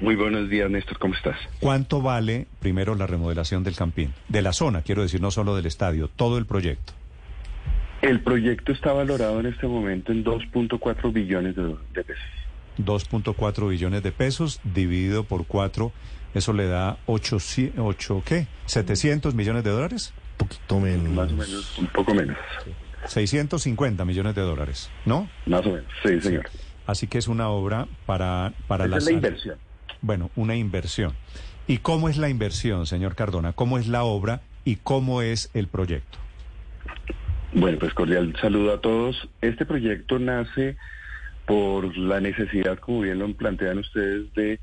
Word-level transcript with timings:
Muy 0.00 0.14
buenos 0.14 0.48
días, 0.48 0.70
Néstor, 0.70 0.98
¿cómo 0.98 1.14
estás? 1.14 1.36
¿Cuánto 1.58 2.00
vale 2.00 2.46
primero 2.60 2.94
la 2.94 3.08
remodelación 3.08 3.64
del 3.64 3.74
Campín? 3.74 4.14
De 4.28 4.42
la 4.42 4.52
zona, 4.52 4.82
quiero 4.82 5.02
decir, 5.02 5.20
no 5.20 5.32
solo 5.32 5.56
del 5.56 5.66
estadio, 5.66 6.08
todo 6.08 6.38
el 6.38 6.46
proyecto. 6.46 6.92
El 8.00 8.20
proyecto 8.20 8.70
está 8.70 8.92
valorado 8.92 9.40
en 9.40 9.46
este 9.46 9.66
momento 9.66 10.12
en 10.12 10.24
2.4 10.24 11.12
billones 11.12 11.56
de, 11.56 11.74
de 11.94 12.04
pesos. 12.04 12.22
2.4 12.78 13.68
billones 13.68 14.04
de 14.04 14.12
pesos 14.12 14.60
dividido 14.62 15.24
por 15.24 15.46
4, 15.46 15.90
eso 16.34 16.52
le 16.52 16.68
da 16.68 16.98
8, 17.06 17.38
8 17.78 18.22
¿qué? 18.24 18.46
¿700 18.68 19.34
millones 19.34 19.64
de 19.64 19.70
dólares? 19.70 20.14
Un 20.32 20.46
poquito 20.46 20.78
menos. 20.78 21.12
Más 21.12 21.32
o 21.32 21.34
menos, 21.34 21.78
un 21.78 21.86
poco 21.88 22.14
menos. 22.14 22.36
650 23.06 24.04
millones 24.04 24.36
de 24.36 24.42
dólares, 24.42 24.90
¿no? 25.04 25.28
Más 25.46 25.66
o 25.66 25.70
menos, 25.70 25.86
sí, 26.04 26.20
señor. 26.20 26.48
Así 26.86 27.08
que 27.08 27.18
es 27.18 27.26
una 27.26 27.48
obra 27.48 27.88
para, 28.06 28.52
para 28.68 28.84
Esa 28.84 28.90
la... 28.92 28.98
es 28.98 29.04
la 29.06 29.12
inversión. 29.12 29.58
Bueno, 30.00 30.30
una 30.36 30.56
inversión. 30.56 31.12
¿Y 31.66 31.78
cómo 31.78 32.08
es 32.08 32.16
la 32.16 32.28
inversión, 32.28 32.86
señor 32.86 33.14
Cardona? 33.14 33.52
¿Cómo 33.52 33.78
es 33.78 33.88
la 33.88 34.04
obra 34.04 34.40
y 34.64 34.76
cómo 34.76 35.22
es 35.22 35.50
el 35.54 35.68
proyecto? 35.68 36.18
Bueno, 37.52 37.78
pues 37.78 37.94
cordial 37.94 38.34
saludo 38.40 38.74
a 38.74 38.80
todos. 38.80 39.28
Este 39.40 39.64
proyecto 39.64 40.18
nace 40.18 40.76
por 41.46 41.96
la 41.96 42.20
necesidad, 42.20 42.78
como 42.78 43.00
bien 43.00 43.18
lo 43.18 43.32
plantean 43.32 43.78
ustedes, 43.78 44.32
de 44.34 44.60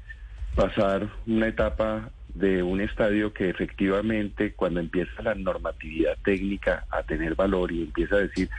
pasar 0.55 1.09
una 1.25 1.47
etapa 1.47 2.09
de 2.35 2.61
un 2.61 2.81
estadio 2.81 3.33
que 3.33 3.49
efectivamente 3.49 4.53
cuando 4.53 4.79
empieza 4.79 5.21
la 5.23 5.35
normatividad 5.35 6.17
técnica 6.23 6.85
a 6.91 7.01
tener 7.03 7.33
valor 7.35 7.71
y 7.71 7.83
empieza 7.83 8.15
a 8.15 8.19
decir 8.19 8.49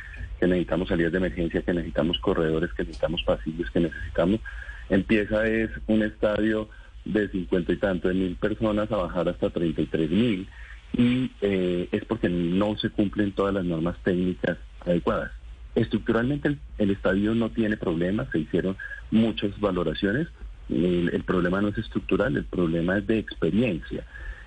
que 0.41 0.47
necesitamos 0.47 0.89
salidas 0.89 1.13
de 1.13 1.19
emergencia, 1.19 1.63
que 1.63 1.73
necesitamos 1.73 2.19
corredores, 2.19 2.73
que 2.73 2.83
necesitamos 2.83 3.23
pasillos, 3.23 3.71
que 3.71 3.81
necesitamos, 3.81 4.41
empieza 4.89 5.47
es 5.47 5.71
un 5.87 6.03
estadio 6.03 6.69
de 7.05 7.29
cincuenta 7.29 7.73
y 7.73 7.77
tantos 7.77 8.15
mil 8.15 8.37
personas 8.37 8.91
a 8.91 8.97
bajar 8.97 9.29
hasta 9.29 9.51
treinta 9.51 9.83
y 9.83 9.87
tres 9.87 10.11
mil 10.11 10.49
y 10.93 11.31
eh, 11.41 11.89
es 11.93 12.05
porque 12.05 12.29
no 12.29 12.77
se 12.77 12.91
cumplen 12.91 13.33
todas 13.33 13.55
las 13.55 13.65
normas 13.65 13.97
técnicas 14.03 14.59
adecuadas. 14.85 15.33
Estructuralmente 15.75 16.57
el, 16.79 16.91
estadio 16.91 17.35
no 17.35 17.51
tiene 17.51 17.77
problemas, 17.77 18.29
se 18.31 18.39
hicieron 18.39 18.77
muchas 19.11 19.59
valoraciones, 19.61 20.29
el, 20.71 21.11
el, 21.13 21.23
problema 21.23 21.61
no 21.61 21.69
es 21.69 21.79
estructural, 21.79 22.37
el 22.37 22.45
problema 22.45 22.99
es 22.99 23.07
de 23.07 23.19
experiencia. 23.19 24.05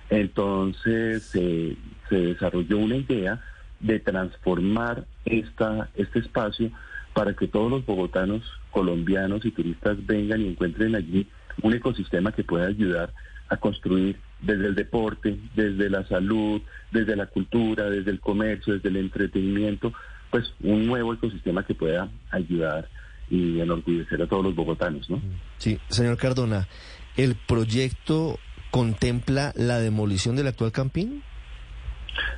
Entonces 0.08 1.22
se 1.24 1.76
desarrolló 2.10 2.78
una 2.78 2.96
idea 2.96 3.40
de 3.78 4.00
transformar 4.00 5.04
esta, 5.24 5.88
este 5.94 6.18
espacio 6.18 6.70
para 7.12 7.34
que 7.34 7.48
todos 7.48 7.70
los 7.70 7.84
bogotanos, 7.84 8.42
colombianos 8.70 9.44
y 9.44 9.50
turistas 9.50 10.04
vengan 10.06 10.40
y 10.42 10.48
encuentren 10.48 10.94
allí 10.94 11.26
un 11.62 11.74
ecosistema 11.74 12.32
que 12.32 12.44
pueda 12.44 12.66
ayudar 12.68 13.12
a 13.48 13.56
construir 13.56 14.16
desde 14.40 14.68
el 14.68 14.74
deporte, 14.74 15.36
desde 15.54 15.90
la 15.90 16.06
salud, 16.06 16.62
desde 16.90 17.16
la 17.16 17.26
cultura, 17.26 17.90
desde 17.90 18.10
el 18.10 18.20
comercio, 18.20 18.74
desde 18.74 18.88
el 18.88 18.96
entretenimiento, 18.96 19.92
pues 20.30 20.54
un 20.62 20.86
nuevo 20.86 21.12
ecosistema 21.12 21.64
que 21.64 21.74
pueda 21.74 22.08
ayudar 22.30 22.88
y 23.28 23.60
enorgullecer 23.60 24.22
a 24.22 24.26
todos 24.26 24.44
los 24.44 24.54
bogotanos, 24.54 25.08
¿no? 25.10 25.20
Sí, 25.58 25.78
señor 25.88 26.16
Cardona, 26.16 26.68
¿el 27.16 27.34
proyecto 27.34 28.38
contempla 28.70 29.52
la 29.56 29.78
demolición 29.78 30.36
del 30.36 30.46
actual 30.46 30.72
campín? 30.72 31.22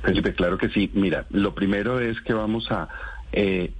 Felipe, 0.03 0.33
claro 0.33 0.57
que 0.57 0.69
sí. 0.69 0.91
Mira, 0.93 1.25
lo 1.29 1.53
primero 1.53 1.99
es 1.99 2.19
que 2.21 2.33
vamos 2.33 2.71
a 2.71 2.89
eh, 3.31 3.71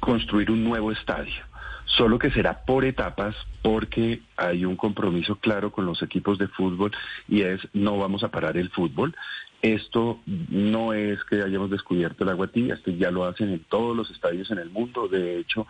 construir 0.00 0.50
un 0.50 0.64
nuevo 0.64 0.92
estadio 0.92 1.44
solo 1.86 2.18
que 2.18 2.30
será 2.30 2.64
por 2.64 2.84
etapas 2.84 3.34
porque 3.62 4.20
hay 4.36 4.64
un 4.64 4.76
compromiso 4.76 5.36
claro 5.36 5.72
con 5.72 5.86
los 5.86 6.02
equipos 6.02 6.38
de 6.38 6.48
fútbol 6.48 6.92
y 7.28 7.42
es 7.42 7.60
no 7.72 7.96
vamos 7.96 8.22
a 8.22 8.30
parar 8.30 8.56
el 8.56 8.70
fútbol. 8.70 9.14
Esto 9.62 10.20
no 10.26 10.92
es 10.92 11.22
que 11.24 11.42
hayamos 11.42 11.70
descubierto 11.70 12.24
el 12.24 12.30
agua 12.30 12.50
esto 12.52 12.90
ya 12.90 13.10
lo 13.10 13.24
hacen 13.24 13.50
en 13.50 13.60
todos 13.60 13.96
los 13.96 14.10
estadios 14.10 14.50
en 14.50 14.58
el 14.58 14.70
mundo. 14.70 15.08
De 15.08 15.38
hecho, 15.38 15.66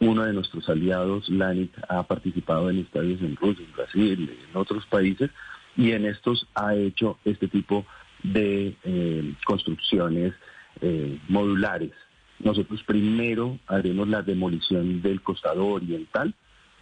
uno 0.00 0.24
de 0.24 0.32
nuestros 0.32 0.68
aliados, 0.68 1.28
LANIT, 1.28 1.72
ha 1.88 2.02
participado 2.02 2.70
en 2.70 2.78
estadios 2.78 3.20
en 3.20 3.36
Rusia, 3.36 3.64
en 3.64 3.72
Brasil, 3.72 4.38
en 4.50 4.56
otros 4.56 4.86
países 4.86 5.30
y 5.76 5.92
en 5.92 6.06
estos 6.06 6.46
ha 6.54 6.74
hecho 6.74 7.18
este 7.24 7.46
tipo 7.46 7.86
de 8.22 8.74
eh, 8.82 9.34
construcciones 9.44 10.34
eh, 10.80 11.18
modulares 11.28 11.92
nosotros 12.40 12.82
primero 12.84 13.58
haremos 13.66 14.08
la 14.08 14.22
demolición 14.22 15.02
del 15.02 15.20
costado 15.22 15.66
oriental 15.66 16.34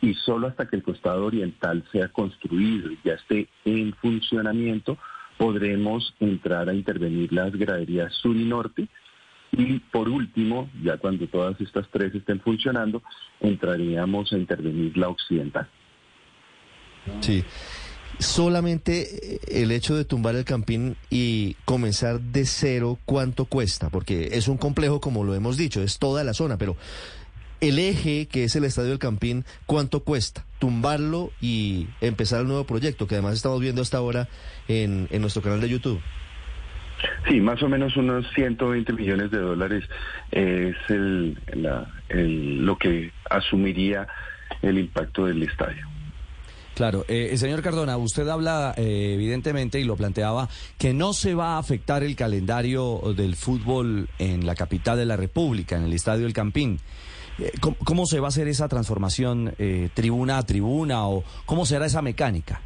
y 0.02 0.14
solo 0.14 0.48
hasta 0.48 0.66
que 0.68 0.76
el 0.76 0.82
costado 0.82 1.24
oriental 1.26 1.84
sea 1.90 2.08
construido 2.08 2.90
y 2.90 2.98
ya 3.02 3.14
esté 3.14 3.48
en 3.64 3.94
funcionamiento, 3.94 4.98
podremos 5.38 6.14
entrar 6.20 6.68
a 6.68 6.74
intervenir 6.74 7.32
las 7.32 7.52
graderías 7.52 8.12
sur 8.14 8.36
y 8.36 8.44
norte. 8.44 8.88
Y 9.52 9.78
por 9.78 10.08
último, 10.08 10.68
ya 10.82 10.98
cuando 10.98 11.26
todas 11.28 11.58
estas 11.60 11.88
tres 11.88 12.14
estén 12.14 12.40
funcionando, 12.40 13.02
entraríamos 13.40 14.32
a 14.32 14.38
intervenir 14.38 14.96
la 14.98 15.08
occidental. 15.08 15.68
Sí 17.20 17.42
solamente 18.18 19.34
eh, 19.34 19.40
el 19.48 19.70
hecho 19.70 19.96
de 19.96 20.04
tumbar 20.04 20.36
el 20.36 20.44
campín 20.44 20.96
y 21.10 21.56
comenzar 21.64 22.20
de 22.20 22.44
cero, 22.46 22.98
¿cuánto 23.04 23.44
cuesta? 23.44 23.90
Porque 23.90 24.30
es 24.32 24.48
un 24.48 24.56
complejo, 24.56 25.00
como 25.00 25.24
lo 25.24 25.34
hemos 25.34 25.56
dicho, 25.56 25.82
es 25.82 25.98
toda 25.98 26.24
la 26.24 26.34
zona, 26.34 26.56
pero 26.56 26.76
el 27.60 27.78
eje, 27.78 28.26
que 28.26 28.44
es 28.44 28.56
el 28.56 28.64
estadio 28.64 28.90
del 28.90 28.98
campín, 28.98 29.44
¿cuánto 29.66 30.00
cuesta? 30.00 30.44
Tumbarlo 30.58 31.30
y 31.40 31.88
empezar 32.00 32.42
el 32.42 32.48
nuevo 32.48 32.64
proyecto, 32.64 33.06
que 33.06 33.14
además 33.14 33.34
estamos 33.34 33.60
viendo 33.60 33.82
hasta 33.82 33.98
ahora 33.98 34.28
en, 34.68 35.08
nuestro 35.20 35.42
canal 35.42 35.60
de 35.60 35.68
YouTube. 35.68 36.00
Sí, 37.28 37.40
más 37.40 37.62
o 37.62 37.68
menos 37.68 37.96
unos 37.96 38.26
120 38.34 38.92
millones 38.94 39.30
de 39.30 39.38
dólares 39.38 39.84
es 40.30 40.76
el, 40.88 41.38
el, 42.08 42.64
lo 42.64 42.78
que 42.78 43.12
asumiría 43.28 44.06
el 44.62 44.78
impacto 44.78 45.26
del 45.26 45.42
estadio. 45.42 45.95
Claro, 46.76 47.06
eh, 47.08 47.34
señor 47.38 47.62
Cardona, 47.62 47.96
usted 47.96 48.28
habla 48.28 48.74
eh, 48.76 49.14
evidentemente 49.14 49.80
y 49.80 49.84
lo 49.84 49.96
planteaba 49.96 50.50
que 50.78 50.92
no 50.92 51.14
se 51.14 51.34
va 51.34 51.54
a 51.54 51.58
afectar 51.58 52.02
el 52.02 52.14
calendario 52.14 53.00
del 53.16 53.34
fútbol 53.34 54.10
en 54.18 54.44
la 54.44 54.54
capital 54.54 54.98
de 54.98 55.06
la 55.06 55.16
República, 55.16 55.78
en 55.78 55.84
el 55.84 55.94
Estadio 55.94 56.24
del 56.24 56.34
Campín. 56.34 56.78
Eh, 57.38 57.50
¿cómo, 57.62 57.76
¿cómo, 57.82 58.04
se 58.04 58.20
va 58.20 58.26
a 58.26 58.28
hacer 58.28 58.46
esa 58.46 58.68
transformación 58.68 59.54
eh, 59.58 59.88
tribuna 59.94 60.36
a 60.36 60.42
tribuna 60.44 61.08
o 61.08 61.24
cómo 61.46 61.64
será 61.64 61.86
esa 61.86 62.02
mecánica? 62.02 62.60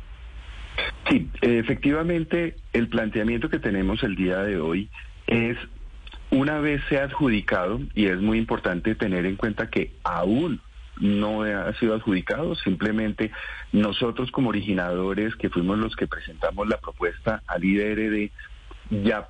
Sí, 1.08 1.30
efectivamente 1.40 2.56
el 2.72 2.88
planteamiento 2.88 3.48
que 3.48 3.60
tenemos 3.60 4.02
el 4.02 4.16
día 4.16 4.38
de 4.38 4.58
hoy 4.58 4.90
es 5.28 5.56
una 6.32 6.58
vez 6.58 6.82
sea 6.88 7.04
adjudicado 7.04 7.78
y 7.94 8.06
es 8.06 8.20
muy 8.20 8.38
importante 8.38 8.96
tener 8.96 9.24
en 9.24 9.36
cuenta 9.36 9.70
que 9.70 9.92
aún 10.02 10.60
no 11.00 11.42
ha 11.42 11.72
sido 11.78 11.94
adjudicado, 11.94 12.54
simplemente 12.54 13.30
nosotros 13.72 14.30
como 14.30 14.50
originadores, 14.50 15.34
que 15.36 15.50
fuimos 15.50 15.78
los 15.78 15.96
que 15.96 16.06
presentamos 16.06 16.68
la 16.68 16.78
propuesta 16.78 17.42
al 17.46 17.64
IDRD, 17.64 18.30
ya 19.04 19.26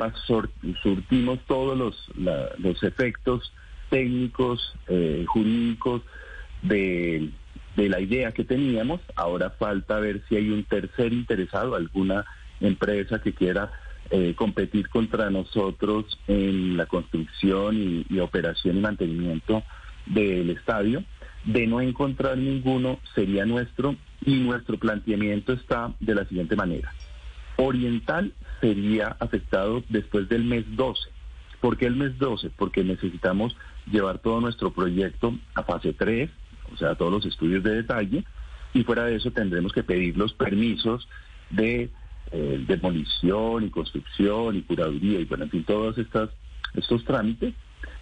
surtimos 0.83 1.39
todos 1.47 1.77
los, 1.77 2.11
los 2.59 2.83
efectos 2.83 3.53
técnicos, 3.91 4.75
eh, 4.89 5.25
jurídicos 5.29 6.03
de, 6.63 7.31
de 7.77 7.89
la 7.89 8.01
idea 8.01 8.33
que 8.33 8.45
teníamos. 8.45 9.01
Ahora 9.17 9.51
falta 9.51 10.01
ver 10.01 10.23
si 10.29 10.37
hay 10.37 10.51
un 10.51 10.65
tercer 10.65 11.13
interesado, 11.13 11.75
alguna 11.75 12.25
empresa 12.61 13.21
que 13.21 13.33
quiera 13.33 13.71
eh, 14.11 14.35
competir 14.35 14.89
contra 14.89 15.31
nosotros 15.31 16.19
en 16.27 16.77
la 16.77 16.87
construcción 16.87 18.05
y 18.09 18.19
operación 18.19 18.79
y 18.79 18.81
mantenimiento 18.81 19.63
del 20.07 20.51
estadio. 20.51 21.05
De 21.45 21.67
no 21.67 21.81
encontrar 21.81 22.37
ninguno 22.37 23.01
sería 23.15 23.47
nuestro 23.47 23.97
y 24.25 24.35
nuestro 24.37 24.79
planteamiento 24.79 25.53
está 25.53 25.95
de 26.01 26.15
la 26.15 26.27
siguiente 26.27 26.57
manera. 26.57 26.93
Oriental 27.57 28.33
sería 28.61 29.17
afectado 29.19 29.83
después 29.89 30.29
del 30.29 30.45
mes 30.45 30.65
12. 30.77 31.09
¿Por 31.61 31.77
qué 31.77 31.87
el 31.87 31.97
mes 31.97 32.19
12? 32.19 32.51
Porque 32.51 32.85
necesitamos 32.85 33.57
llevar 33.91 34.19
todo 34.19 34.41
nuestro 34.41 34.73
proyecto 34.73 35.35
a 35.55 35.63
fase 35.63 35.93
3, 35.93 36.31
o 36.73 36.77
sea, 36.77 36.95
todos 36.95 37.13
los 37.13 37.27
estudios 37.27 37.63
de 37.63 37.77
detalle, 37.77 38.25
y 38.73 38.85
fuera 38.85 39.05
de 39.05 39.17
eso 39.17 39.31
tendremos 39.31 39.73
que 39.73 39.83
pedir 39.83 40.17
los 40.17 40.33
permisos 40.33 41.09
de 41.51 41.91
eh, 42.33 42.65
demolición 42.67 43.65
y 43.65 43.71
construcción 43.71 44.57
y 44.57 44.63
curaduría 44.63 45.19
y 45.19 45.25
bueno, 45.25 45.45
en 45.45 45.51
fin, 45.51 45.65
todos 45.65 45.99
estas, 45.99 46.31
estos 46.75 47.05
trámites 47.05 47.55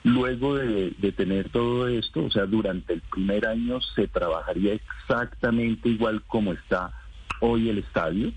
Luego 0.05 0.57
de, 0.57 0.93
tener 1.17 1.51
todo 1.51 1.89
esto, 1.89 2.25
o 2.25 2.31
sea, 2.31 2.47
durante 2.47 2.95
el 2.95 3.01
primer 3.03 3.47
año 3.47 3.81
se 3.81 4.07
trabajaría 4.07 4.75
exactamente 4.75 5.89
igual 5.89 6.23
como 6.27 6.53
está 6.53 6.93
hoy 7.41 7.69
el 7.69 7.79
estadio. 7.79 8.33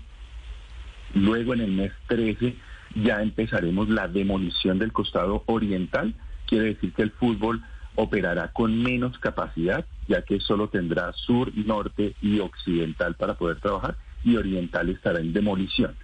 Luego 1.14 1.54
en 1.54 1.60
el 1.60 1.72
mes 1.72 1.92
13 2.08 2.56
ya 2.96 3.22
empezaremos 3.22 3.88
la 3.88 4.08
demolición 4.08 4.78
del 4.78 4.92
costado 4.92 5.44
oriental. 5.46 6.14
Quiere 6.46 6.74
decir 6.74 6.92
que 6.92 7.02
el 7.02 7.10
fútbol 7.12 7.62
operará 7.94 8.48
con 8.48 8.82
menos 8.82 9.18
capacidad, 9.18 9.86
ya 10.08 10.22
que 10.22 10.40
solo 10.40 10.68
tendrá 10.68 11.12
sur, 11.12 11.52
norte 11.54 12.14
y 12.20 12.40
occidental 12.40 13.14
para 13.14 13.34
poder 13.34 13.60
trabajar. 13.60 13.96
y 14.24 14.36
Oriental 14.36 14.88
estará 14.88 15.20
en 15.20 15.32
demolición. 15.32 15.96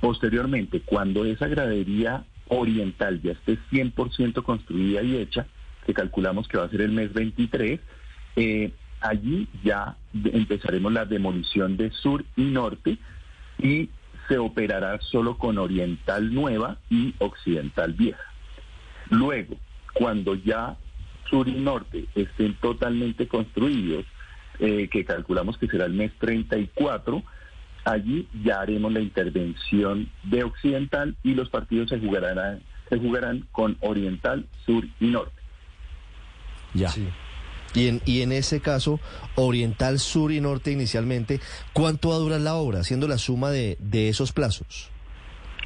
Posteriormente, 0.00 0.82
cuando 0.82 1.24
esa 1.24 1.48
gradería 1.48 2.24
oriental 2.50 3.22
ya 3.22 3.32
esté 3.32 3.58
100% 3.70 4.42
construida 4.42 5.02
y 5.02 5.16
hecha, 5.16 5.46
que 5.86 5.94
calculamos 5.94 6.46
que 6.46 6.58
va 6.58 6.64
a 6.64 6.68
ser 6.68 6.82
el 6.82 6.92
mes 6.92 7.12
23, 7.12 7.80
eh, 8.36 8.72
allí 9.00 9.48
ya 9.64 9.96
empezaremos 10.12 10.92
la 10.92 11.06
demolición 11.06 11.76
de 11.76 11.90
sur 11.90 12.24
y 12.36 12.42
norte 12.42 12.98
y 13.58 13.88
se 14.28 14.38
operará 14.38 15.00
solo 15.00 15.38
con 15.38 15.58
oriental 15.58 16.32
nueva 16.32 16.78
y 16.90 17.14
occidental 17.18 17.94
vieja. 17.94 18.22
Luego, 19.08 19.56
cuando 19.94 20.34
ya 20.34 20.76
sur 21.28 21.48
y 21.48 21.54
norte 21.54 22.06
estén 22.14 22.54
totalmente 22.54 23.26
construidos, 23.26 24.04
eh, 24.58 24.88
que 24.88 25.04
calculamos 25.04 25.56
que 25.56 25.68
será 25.68 25.86
el 25.86 25.94
mes 25.94 26.12
34, 26.18 27.22
allí 27.84 28.28
ya 28.44 28.60
haremos 28.60 28.92
la 28.92 29.00
intervención 29.00 30.10
de 30.24 30.44
occidental 30.44 31.16
y 31.22 31.34
los 31.34 31.48
partidos 31.48 31.90
se 31.90 31.98
jugarán, 31.98 32.62
se 32.88 32.98
jugarán 32.98 33.46
con 33.52 33.76
oriental, 33.80 34.46
sur 34.66 34.84
y 35.00 35.06
norte. 35.06 35.40
Ya. 36.74 36.90
Y 37.74 37.88
en, 37.88 38.00
y 38.04 38.22
en 38.22 38.32
ese 38.32 38.60
caso, 38.60 39.00
oriental, 39.36 39.98
sur 39.98 40.32
y 40.32 40.40
norte 40.40 40.72
inicialmente, 40.72 41.40
¿cuánto 41.72 42.10
va 42.10 42.16
a 42.16 42.18
durar 42.18 42.40
la 42.40 42.54
obra, 42.54 42.80
haciendo 42.80 43.06
la 43.06 43.18
suma 43.18 43.50
de, 43.50 43.76
de 43.80 44.08
esos 44.08 44.32
plazos? 44.32 44.90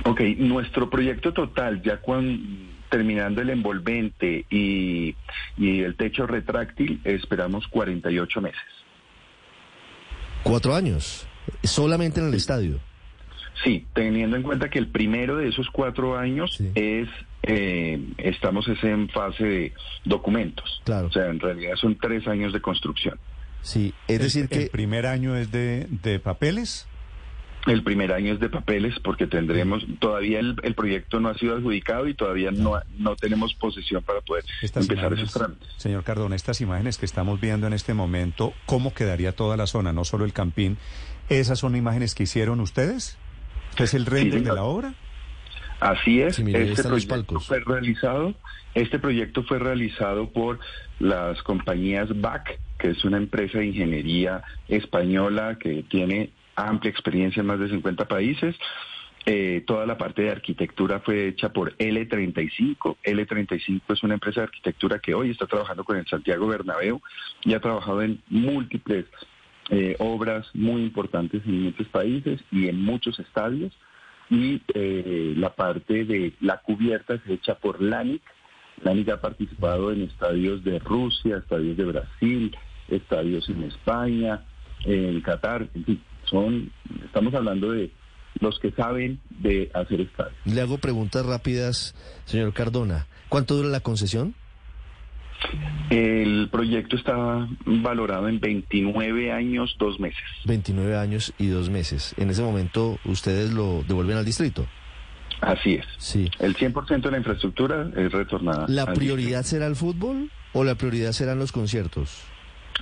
Ok, 0.05 0.21
nuestro 0.39 0.91
proyecto 0.91 1.33
total, 1.33 1.83
ya 1.83 1.99
cuando 1.99 2.43
terminando 2.91 3.43
el 3.43 3.51
envolvente 3.51 4.45
y, 4.51 5.17
y 5.57 5.81
el 5.81 5.97
techo 5.97 6.27
retráctil, 6.29 7.01
esperamos 7.03 7.67
48 7.67 8.41
meses. 8.41 8.61
Cuatro 10.45 10.75
años, 10.77 11.27
solamente 11.63 12.21
en 12.21 12.29
el 12.29 12.35
estadio. 12.35 12.79
Sí, 13.63 13.87
teniendo 13.95 14.37
en 14.37 14.43
cuenta 14.43 14.69
que 14.69 14.79
el 14.79 14.89
primero 14.89 15.37
de 15.37 15.49
esos 15.49 15.69
cuatro 15.71 16.19
años 16.19 16.61
es, 16.75 17.09
eh, 17.45 18.01
estamos 18.19 18.67
en 18.83 19.09
fase 19.09 19.45
de 19.45 19.73
documentos. 20.05 20.83
Claro. 20.85 21.07
O 21.07 21.13
sea, 21.13 21.27
en 21.29 21.41
realidad 21.41 21.77
son 21.77 21.97
tres 21.97 22.27
años 22.27 22.53
de 22.53 22.61
construcción. 22.61 23.19
Sí, 23.63 23.95
es 24.09 24.19
decir 24.19 24.49
que... 24.49 24.65
¿El 24.65 24.71
primer 24.71 25.07
año 25.07 25.37
es 25.37 25.51
de, 25.51 25.87
de 26.03 26.19
papeles? 26.19 26.87
El 27.67 27.83
primer 27.83 28.13
año 28.13 28.35
es 28.35 28.41
de 28.41 28.51
papeles 28.51 28.95
porque 29.03 29.27
tendremos, 29.27 29.87
todavía 29.99 30.39
el, 30.39 30.57
el, 30.63 30.75
proyecto 30.75 31.19
no 31.19 31.31
ha 31.31 31.35
sido 31.35 31.57
adjudicado 31.57 32.07
y 32.09 32.15
todavía 32.15 32.51
no, 32.51 32.79
no 32.99 33.17
tenemos 33.17 33.55
posesión 33.55 34.03
para 34.03 34.21
poder 34.21 34.45
estas 34.61 34.85
empezar 34.85 35.07
imágenes, 35.07 35.31
esos 35.31 35.41
trámites. 35.41 35.69
Señor 35.79 36.05
Cardona, 36.05 36.37
estas 36.37 36.61
imágenes 36.61 36.99
que 36.99 37.07
estamos 37.07 37.41
viendo 37.41 37.67
en 37.67 37.73
este 37.73 37.95
momento, 37.95 38.53
¿cómo 38.67 38.93
quedaría 38.93 39.33
toda 39.33 39.57
la 39.57 39.67
zona, 39.67 39.95
no 39.95 40.05
solo 40.05 40.27
el 40.27 40.35
Campín? 40.35 40.77
¿Esas 41.31 41.59
son 41.59 41.75
imágenes 41.75 42.15
que 42.15 42.25
hicieron 42.25 42.61
ustedes? 42.61 43.17
¿Es 43.79 43.95
el 43.95 44.05
render 44.05 44.41
Sí, 44.41 44.45
de 44.45 44.55
la 44.55 44.65
obra? 44.65 44.95
Así 45.81 46.21
es, 46.21 46.37
Sí, 46.37 46.45
este 46.55 46.83
proyecto 46.83 47.15
palcos. 47.15 47.47
fue 47.47 47.61
realizado, 47.61 48.35
este 48.75 48.99
proyecto 48.99 49.43
fue 49.43 49.59
realizado 49.59 50.31
por 50.31 50.59
las 50.99 51.43
compañías 51.43 52.09
BAC, 52.21 52.61
que 52.79 52.91
es 52.91 53.05
una 53.05 53.17
empresa 53.17 53.59
de 53.59 53.67
ingeniería 53.67 54.43
española 54.69 55.57
que 55.59 55.83
tiene 55.89 56.31
amplia 56.57 56.91
experiencia 56.91 57.41
en 57.41 57.47
más 57.47 57.59
de 57.59 57.69
50 57.69 58.07
países. 58.07 58.57
Eh, 59.27 59.63
toda 59.67 59.87
la 59.87 59.97
parte 59.97 60.23
de 60.23 60.31
arquitectura 60.31 61.01
fue 61.01 61.29
hecha 61.29 61.49
por 61.51 61.75
L35. 61.79 62.97
L35 63.03 63.81
es 63.89 64.03
una 64.03 64.15
empresa 64.15 64.41
de 64.41 64.45
arquitectura 64.45 64.99
que 64.99 65.15
hoy 65.15 65.31
está 65.31 65.47
trabajando 65.47 65.83
con 65.83 65.97
el 65.97 66.07
Santiago 66.07 66.47
Bernabéu 66.47 67.01
y 67.43 67.55
ha 67.55 67.61
trabajado 67.61 68.03
en 68.03 68.21
múltiples 68.29 69.07
eh, 69.71 69.97
obras 69.99 70.47
muy 70.53 70.83
importantes 70.83 71.43
en 71.47 71.63
muchos 71.63 71.89
países 71.89 72.43
y 72.51 72.69
en 72.69 72.83
muchos 72.83 73.19
estadios. 73.19 73.73
Y 74.29 74.61
eh, 74.75 75.33
la 75.37 75.55
parte 75.55 76.05
de 76.05 76.35
la 76.41 76.59
cubierta 76.59 77.15
es 77.15 77.27
hecha 77.27 77.55
por 77.55 77.81
LANIC. 77.81 78.23
LANIC 78.83 79.09
ha 79.09 79.21
participado 79.21 79.91
en 79.91 80.03
estadios 80.03 80.63
de 80.65 80.79
Rusia, 80.81 81.39
estadios 81.39 81.79
de 81.79 81.85
Brasil, 81.85 82.57
estadios 82.89 83.49
en 83.49 83.63
España, 83.65 84.45
en 84.85 85.21
Qatar, 85.23 85.69
en 85.75 85.85
fin, 85.85 86.03
son, 86.29 86.71
estamos 87.05 87.35
hablando 87.35 87.73
de 87.73 87.91
los 88.41 88.59
que 88.59 88.73
saben 88.73 89.21
de 89.31 89.71
hacer 89.75 90.01
estadios. 90.01 90.35
Le 90.45 90.61
hago 90.61 90.79
preguntas 90.79 91.25
rápidas, 91.25 91.95
señor 92.25 92.53
Cardona. 92.53 93.07
¿Cuánto 93.29 93.55
dura 93.55 93.69
la 93.69 93.81
concesión? 93.81 94.35
El 95.91 96.49
proyecto 96.51 96.97
está 96.97 97.49
valorado 97.67 98.29
en 98.29 98.41
29 98.41 99.33
años, 99.33 99.77
dos 99.79 100.01
meses. 100.01 100.23
29 100.47 100.97
años 100.97 101.35
y 101.39 101.49
dos 101.49 101.71
meses. 101.71 102.15
En 102.17 102.31
ese 102.31 102.43
momento, 102.43 102.99
¿ustedes 103.05 103.53
lo 103.53 103.85
devuelven 103.87 104.17
al 104.17 104.25
distrito? 104.25 104.67
Así 105.41 105.75
es. 105.75 105.85
Sí. 105.99 106.31
El 106.39 106.57
100% 106.57 107.03
de 107.03 107.11
la 107.11 107.19
infraestructura 107.19 107.91
es 107.97 108.13
retornada. 108.13 108.67
¿La 108.69 108.87
prioridad 108.95 109.43
será 109.43 109.67
el 109.67 109.77
fútbol 109.77 110.31
o 110.53 110.65
la 110.65 110.75
prioridad 110.77 111.13
serán 111.13 111.39
los 111.39 111.53
conciertos? 111.53 112.23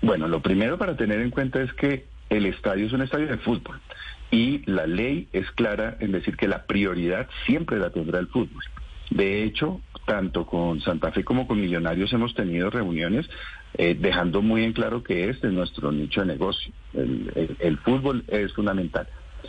Bueno, 0.00 0.28
lo 0.28 0.40
primero 0.40 0.78
para 0.78 0.96
tener 0.96 1.20
en 1.20 1.30
cuenta 1.30 1.60
es 1.60 1.72
que 1.74 2.06
el 2.36 2.46
estadio 2.46 2.86
es 2.86 2.92
un 2.92 3.02
estadio 3.02 3.26
de 3.28 3.38
fútbol 3.38 3.80
y 4.30 4.62
la 4.70 4.86
ley 4.86 5.28
es 5.32 5.50
clara 5.52 5.96
en 6.00 6.12
decir 6.12 6.36
que 6.36 6.48
la 6.48 6.64
prioridad 6.66 7.28
siempre 7.46 7.78
la 7.78 7.90
tendrá 7.90 8.18
el 8.18 8.28
fútbol. 8.28 8.62
De 9.10 9.42
hecho, 9.44 9.80
tanto 10.06 10.46
con 10.46 10.80
Santa 10.80 11.12
Fe 11.12 11.22
como 11.22 11.46
con 11.46 11.60
Millonarios 11.60 12.12
hemos 12.14 12.34
tenido 12.34 12.70
reuniones 12.70 13.28
eh, 13.74 13.94
dejando 13.98 14.40
muy 14.42 14.64
en 14.64 14.72
claro 14.72 15.02
que 15.02 15.28
este 15.28 15.48
es 15.48 15.52
nuestro 15.52 15.92
nicho 15.92 16.20
de 16.22 16.26
negocio. 16.28 16.72
El, 16.94 17.30
el- 17.34 17.56
el 17.60 17.76
fútbol 17.78 18.24
es 18.28 18.52
fundamental. 18.54 19.06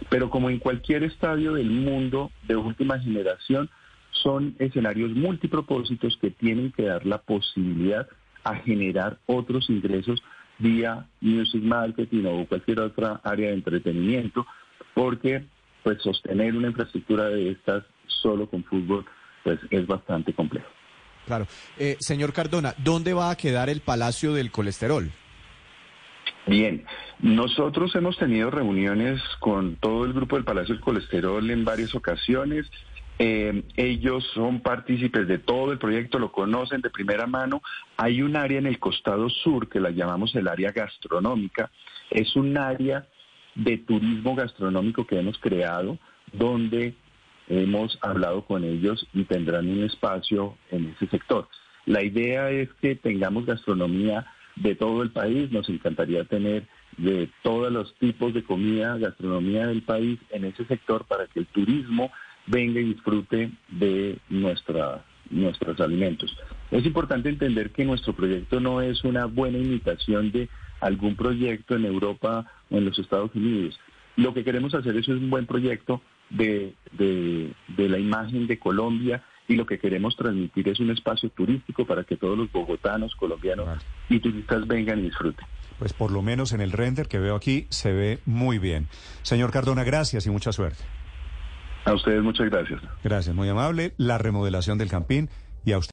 Pero 0.09 0.29
como 0.29 0.49
en 0.49 0.59
cualquier 0.59 1.03
estadio 1.03 1.53
del 1.53 1.69
mundo 1.69 2.31
de 2.47 2.55
última 2.57 2.99
generación, 2.99 3.69
son 4.11 4.55
escenarios 4.59 5.11
multipropósitos 5.11 6.17
que 6.21 6.29
tienen 6.31 6.71
que 6.71 6.83
dar 6.83 7.05
la 7.05 7.19
posibilidad 7.19 8.07
a 8.43 8.55
generar 8.55 9.17
otros 9.27 9.69
ingresos 9.69 10.21
vía 10.59 11.05
music 11.21 11.63
marketing 11.63 12.25
o 12.25 12.45
cualquier 12.45 12.79
otra 12.79 13.21
área 13.23 13.49
de 13.49 13.55
entretenimiento, 13.55 14.45
porque 14.93 15.45
pues 15.83 16.01
sostener 16.01 16.55
una 16.55 16.67
infraestructura 16.67 17.25
de 17.25 17.51
estas 17.51 17.83
solo 18.07 18.49
con 18.49 18.63
fútbol 18.63 19.05
pues 19.43 19.59
es 19.69 19.85
bastante 19.85 20.33
complejo. 20.33 20.67
Claro. 21.25 21.47
Eh, 21.77 21.97
señor 21.99 22.33
Cardona, 22.33 22.73
¿dónde 22.77 23.13
va 23.13 23.29
a 23.29 23.35
quedar 23.35 23.69
el 23.69 23.81
Palacio 23.81 24.33
del 24.33 24.51
Colesterol? 24.51 25.11
Bien, 26.45 26.85
nosotros 27.19 27.95
hemos 27.95 28.17
tenido 28.17 28.51
reuniones 28.51 29.21
con 29.39 29.77
todo 29.77 30.03
el 30.05 30.11
grupo 30.11 30.35
del 30.35 30.43
Palacio 30.43 30.75
del 30.75 30.83
Colesterol 30.83 31.49
en 31.49 31.63
varias 31.63 31.95
ocasiones. 31.95 32.69
Eh, 33.19 33.63
ellos 33.75 34.25
son 34.33 34.61
partícipes 34.61 35.27
de 35.27 35.37
todo 35.37 35.71
el 35.71 35.77
proyecto, 35.77 36.19
lo 36.19 36.31
conocen 36.31 36.81
de 36.81 36.89
primera 36.89 37.27
mano. 37.27 37.61
Hay 37.97 38.21
un 38.21 38.35
área 38.35 38.59
en 38.59 38.67
el 38.67 38.79
costado 38.79 39.29
sur 39.29 39.69
que 39.69 39.79
la 39.79 39.91
llamamos 39.91 40.35
el 40.35 40.47
área 40.47 40.71
gastronómica. 40.71 41.71
Es 42.09 42.35
un 42.35 42.57
área 42.57 43.07
de 43.55 43.77
turismo 43.77 44.35
gastronómico 44.35 45.05
que 45.05 45.19
hemos 45.19 45.37
creado 45.37 45.99
donde 46.31 46.95
hemos 47.47 47.97
hablado 48.01 48.45
con 48.45 48.63
ellos 48.63 49.07
y 49.13 49.23
tendrán 49.25 49.69
un 49.69 49.83
espacio 49.83 50.57
en 50.71 50.89
ese 50.89 51.07
sector. 51.07 51.47
La 51.85 52.03
idea 52.03 52.49
es 52.49 52.69
que 52.81 52.95
tengamos 52.95 53.45
gastronomía 53.45 54.25
de 54.55 54.75
todo 54.75 55.03
el 55.03 55.11
país, 55.11 55.51
nos 55.51 55.67
encantaría 55.69 56.23
tener 56.25 56.67
de 56.97 57.29
todos 57.41 57.71
los 57.71 57.93
tipos 57.95 58.33
de 58.33 58.43
comida, 58.43 58.97
gastronomía 58.97 59.67
del 59.67 59.81
país 59.81 60.19
en 60.29 60.45
ese 60.45 60.65
sector 60.65 61.05
para 61.05 61.27
que 61.27 61.39
el 61.39 61.47
turismo 61.47 62.11
venga 62.47 62.79
y 62.79 62.93
disfrute 62.93 63.51
de 63.69 64.17
nuestra, 64.29 65.03
nuestros 65.29 65.79
alimentos. 65.79 66.35
Es 66.71 66.85
importante 66.85 67.29
entender 67.29 67.71
que 67.71 67.85
nuestro 67.85 68.13
proyecto 68.13 68.59
no 68.59 68.81
es 68.81 69.03
una 69.03 69.25
buena 69.25 69.57
imitación 69.57 70.31
de 70.31 70.49
algún 70.81 71.15
proyecto 71.15 71.75
en 71.75 71.85
Europa 71.85 72.45
o 72.69 72.77
en 72.77 72.85
los 72.85 72.97
Estados 72.99 73.33
Unidos. 73.35 73.79
Lo 74.15 74.33
que 74.33 74.43
queremos 74.43 74.73
hacer 74.75 74.95
es 74.97 75.07
un 75.07 75.29
buen 75.29 75.45
proyecto 75.45 76.01
de, 76.29 76.73
de, 76.91 77.51
de 77.75 77.89
la 77.89 77.99
imagen 77.99 78.47
de 78.47 78.59
Colombia 78.59 79.23
y 79.47 79.55
lo 79.55 79.65
que 79.65 79.79
queremos 79.79 80.15
transmitir 80.15 80.69
es 80.69 80.79
un 80.79 80.91
espacio 80.91 81.29
turístico 81.29 81.85
para 81.85 82.03
que 82.03 82.15
todos 82.15 82.37
los 82.37 82.51
bogotanos, 82.51 83.15
colombianos 83.15 83.83
y 84.09 84.19
turistas 84.19 84.65
vengan 84.67 84.99
y 84.99 85.03
disfruten. 85.03 85.45
Pues 85.79 85.93
por 85.93 86.11
lo 86.11 86.21
menos 86.21 86.53
en 86.53 86.61
el 86.61 86.71
render 86.71 87.07
que 87.07 87.19
veo 87.19 87.35
aquí 87.35 87.67
se 87.69 87.91
ve 87.91 88.19
muy 88.25 88.57
bien. 88.57 88.87
Señor 89.21 89.51
Cardona, 89.51 89.83
gracias 89.83 90.25
y 90.25 90.29
mucha 90.29 90.51
suerte. 90.51 90.83
A 91.85 91.93
ustedes 91.93 92.23
muchas 92.23 92.49
gracias. 92.49 92.81
Gracias, 93.03 93.35
muy 93.35 93.49
amable. 93.49 93.93
La 93.97 94.17
remodelación 94.17 94.77
del 94.77 94.89
Campín 94.89 95.29
y 95.65 95.73
a 95.73 95.77
usted. 95.77 95.91